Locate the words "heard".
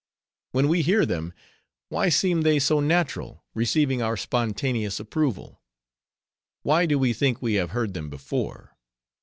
7.69-7.93